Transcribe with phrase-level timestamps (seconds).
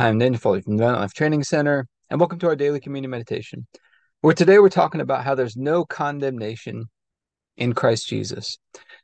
[0.00, 3.10] I'm Daniel Foley from the Abundant Life Training Center, and welcome to our daily communion
[3.10, 3.66] meditation.
[4.20, 6.84] Where today we're talking about how there's no condemnation
[7.56, 8.58] in Christ Jesus.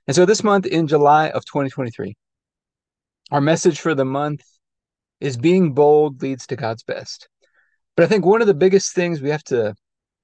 [0.07, 2.15] And so this month in July of 2023,
[3.33, 4.43] our message for the month
[5.19, 7.29] is being bold leads to God's best.
[7.97, 9.75] But I think one of the biggest things we have to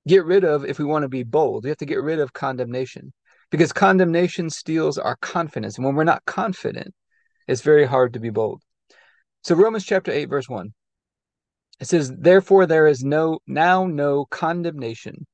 [0.07, 2.33] get rid of if we want to be bold, we have to get rid of
[2.33, 3.13] condemnation
[3.51, 5.79] because condemnation steals our confidence.
[5.79, 6.95] And when we're not confident,
[7.49, 8.63] it's very hard to be bold.
[9.43, 10.75] So Romans chapter 8 verse 1.
[11.81, 15.27] It says, "Therefore there is no now no condemnation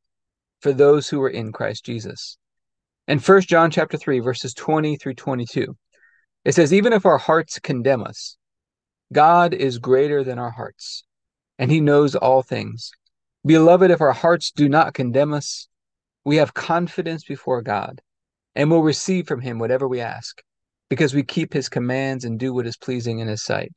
[0.61, 2.39] for those who are in Christ Jesus."
[3.09, 5.77] And First John chapter 3 verses 20 through 22.
[6.45, 8.37] It says, "Even if our hearts condemn us,
[9.13, 11.03] God is greater than our hearts,
[11.59, 12.93] and he knows all things.
[13.45, 15.69] Beloved, if our hearts do not condemn us,
[16.25, 18.03] we have confidence before God,
[18.55, 20.43] and will receive from him whatever we ask."
[20.89, 23.73] because we keep his commands and do what is pleasing in his sight.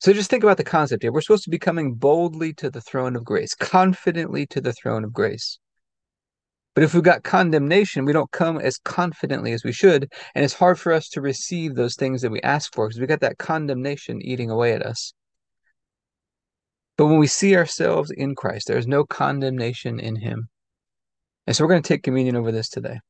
[0.00, 1.10] So just think about the concept here.
[1.10, 5.02] We're supposed to be coming boldly to the throne of grace, confidently to the throne
[5.02, 5.58] of grace.
[6.74, 10.54] But if we've got condemnation, we don't come as confidently as we should, and it's
[10.54, 13.38] hard for us to receive those things that we ask for because we've got that
[13.38, 15.12] condemnation eating away at us.
[16.96, 20.48] But when we see ourselves in Christ, there is no condemnation in him.
[21.48, 23.00] And so we're going to take communion over this today,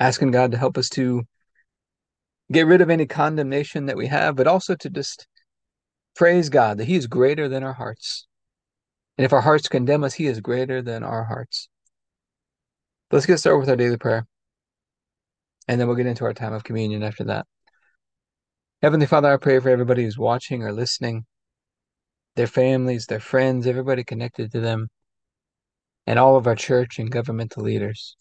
[0.00, 1.22] asking God to help us to
[2.50, 5.28] get rid of any condemnation that we have, but also to just
[6.16, 8.26] praise God that He is greater than our hearts.
[9.18, 11.68] And if our hearts condemn us, He is greater than our hearts.
[13.10, 14.26] Let's get started with our daily prayer.
[15.68, 17.46] And then we'll get into our time of communion after that.
[18.82, 21.24] Heavenly Father, I pray for everybody who's watching or listening,
[22.34, 24.88] their families, their friends, everybody connected to them,
[26.06, 28.16] and all of our church and governmental leaders.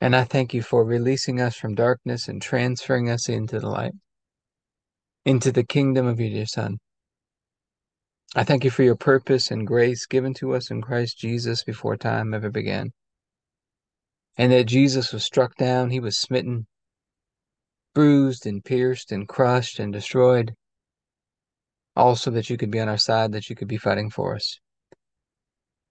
[0.00, 3.92] And I thank you for releasing us from darkness and transferring us into the light,
[5.24, 6.78] into the kingdom of your dear Son.
[8.34, 11.96] I thank you for your purpose and grace given to us in Christ Jesus before
[11.96, 12.92] time ever began.
[14.38, 16.66] And that Jesus was struck down, he was smitten,
[17.94, 20.54] bruised and pierced and crushed and destroyed,
[21.96, 24.58] also that you could be on our side, that you could be fighting for us.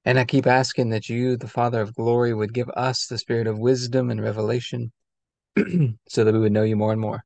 [0.06, 3.48] And I keep asking that you, the Father of glory, would give us the spirit
[3.48, 4.92] of wisdom and revelation
[6.08, 7.26] so that we would know you more and more.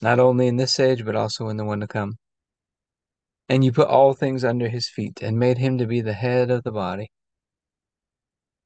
[0.00, 2.14] not only in this age, but also in the one to come.
[3.48, 6.50] And you put all things under his feet and made him to be the head
[6.50, 7.10] of the body,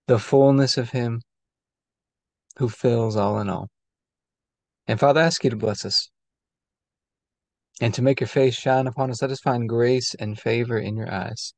[0.09, 1.22] the fullness of him
[2.59, 3.69] who fills all in all.
[4.87, 6.10] And Father, I ask you to bless us
[7.81, 9.22] and to make your face shine upon us.
[9.22, 11.54] Let us find grace and favor in your eyes.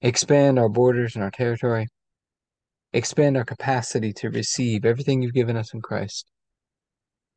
[0.00, 1.86] Expand our borders and our territory.
[2.92, 6.26] Expand our capacity to receive everything you've given us in Christ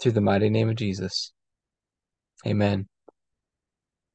[0.00, 1.32] Through the mighty name of Jesus.
[2.46, 2.86] Amen.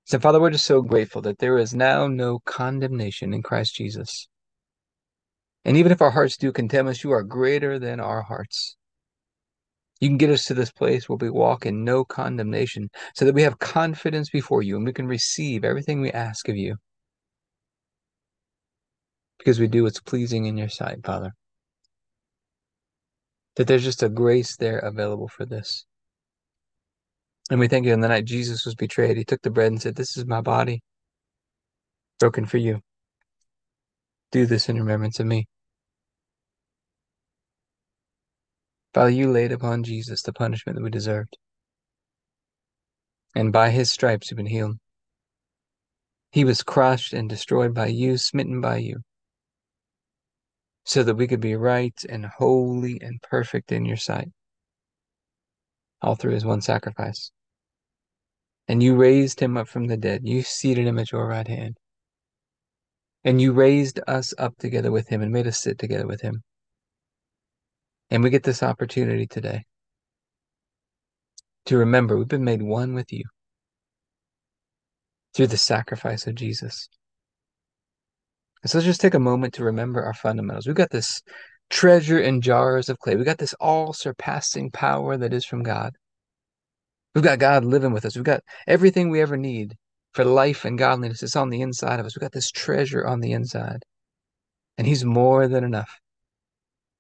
[0.06, 4.28] So, Father, we're just so grateful that there is now no condemnation in Christ Jesus.
[5.66, 8.76] And even if our hearts do condemn us, you are greater than our hearts.
[10.02, 13.36] You can get us to this place where we walk in no condemnation so that
[13.36, 16.76] we have confidence before you and we can receive everything we ask of you
[19.38, 21.32] because we do what's pleasing in your sight, Father.
[23.56, 25.86] That there's just a grace there available for this.
[27.52, 29.82] And we thank you on the night Jesus was betrayed, he took the bread and
[29.82, 30.82] said, This is my body
[32.20, 32.80] broken for you.
[34.32, 35.46] Do this in remembrance of me.
[38.94, 41.38] Father, you laid upon Jesus the punishment that we deserved.
[43.36, 44.78] And by his stripes we've been healed.
[46.32, 49.02] He was crushed and destroyed by you, smitten by you
[50.86, 54.30] so that we could be right and holy and perfect in your sight.
[56.02, 57.32] All through his one sacrifice.
[58.68, 60.22] And you raised him up from the dead.
[60.24, 61.78] You seated him at your right hand.
[63.24, 66.44] And you raised us up together with him and made us sit together with him.
[68.10, 69.64] And we get this opportunity today
[71.66, 73.24] to remember we've been made one with you
[75.34, 76.90] through the sacrifice of Jesus.
[78.66, 80.66] So let's just take a moment to remember our fundamentals.
[80.66, 81.22] We've got this
[81.70, 83.16] treasure in jars of clay.
[83.16, 85.94] We've got this all surpassing power that is from God.
[87.14, 88.16] We've got God living with us.
[88.16, 89.76] We've got everything we ever need
[90.14, 91.24] for life and godliness.
[91.24, 92.16] It's on the inside of us.
[92.16, 93.84] We've got this treasure on the inside.
[94.78, 96.00] And He's more than enough.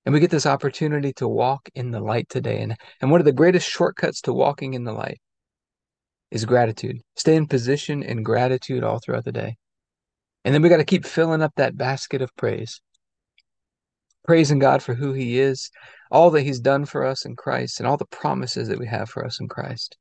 [0.06, 2.62] And we get this opportunity to walk in the light today.
[2.62, 5.22] And, and one of the greatest shortcuts to walking in the light
[6.30, 6.98] is gratitude.
[7.16, 9.56] Stay in position in gratitude all throughout the day.
[10.46, 12.82] And then we got to keep filling up that basket of praise.
[14.26, 15.70] Praising God for who He is,
[16.12, 19.10] all that He's done for us in Christ, and all the promises that we have
[19.10, 19.98] for us in Christ.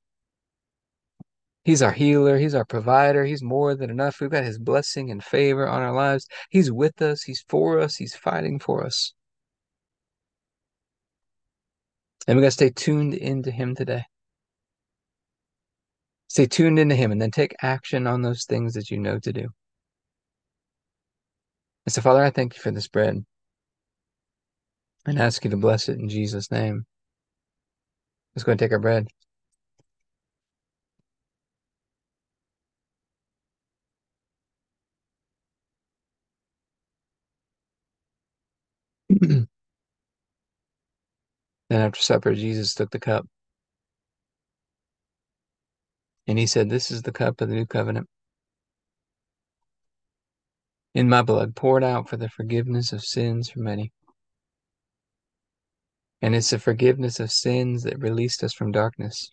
[1.64, 2.38] He's our healer.
[2.38, 3.24] He's our provider.
[3.24, 4.20] He's more than enough.
[4.20, 6.26] We've got His blessing and favor on our lives.
[6.50, 7.22] He's with us.
[7.22, 7.96] He's for us.
[7.96, 9.12] He's fighting for us.
[12.26, 14.04] And we got to stay tuned into Him today.
[16.28, 19.32] Stay tuned into Him and then take action on those things that you know to
[19.32, 19.48] do.
[21.86, 23.24] And so, Father, I thank you for this bread
[25.06, 26.86] and ask you to bless it in Jesus' name.
[28.34, 29.08] Let's go and take our bread.
[39.20, 39.48] then
[41.70, 43.26] after supper, Jesus took the cup.
[46.26, 48.08] And he said, This is the cup of the new covenant.
[50.94, 53.92] In my blood, poured out for the forgiveness of sins for many.
[56.20, 59.30] And it's the forgiveness of sins that released us from darkness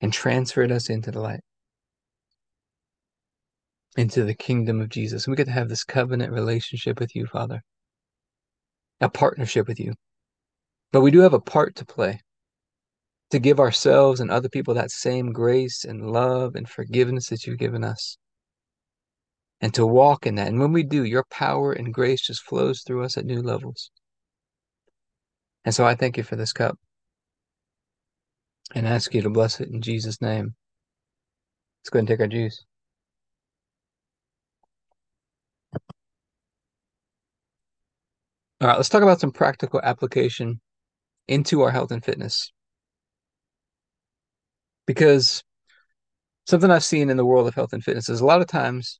[0.00, 1.40] and transferred us into the light,
[3.96, 5.26] into the kingdom of Jesus.
[5.26, 7.60] And we get to have this covenant relationship with you, Father,
[9.00, 9.94] a partnership with you.
[10.92, 12.20] But we do have a part to play
[13.30, 17.58] to give ourselves and other people that same grace and love and forgiveness that you've
[17.58, 18.16] given us.
[19.60, 20.48] And to walk in that.
[20.48, 23.90] And when we do, your power and grace just flows through us at new levels.
[25.64, 26.78] And so I thank you for this cup
[28.74, 30.54] and ask you to bless it in Jesus' name.
[31.80, 32.64] Let's go and take our juice.
[38.60, 40.60] All right, let's talk about some practical application
[41.28, 42.52] into our health and fitness.
[44.86, 45.44] Because
[46.46, 48.98] something I've seen in the world of health and fitness is a lot of times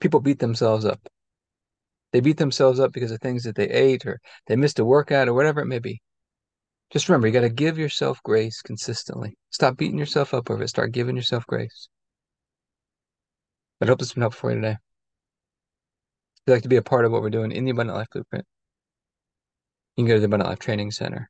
[0.00, 1.00] people beat themselves up.
[2.12, 5.28] They beat themselves up because of things that they ate or they missed a workout
[5.28, 6.00] or whatever it may be.
[6.90, 9.36] Just remember, you got to give yourself grace consistently.
[9.50, 10.68] Stop beating yourself up over it.
[10.68, 11.88] Start giving yourself grace.
[13.80, 14.72] I hope this has been helpful for you today.
[14.72, 14.78] If
[16.46, 18.46] you'd like to be a part of what we're doing in the Abundant Life Blueprint,
[19.96, 21.28] you can go to the Abundant Life Training Center.com.